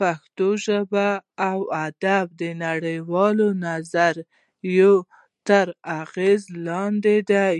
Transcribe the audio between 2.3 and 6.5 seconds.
د نړۍ والو نظریو تر اغېز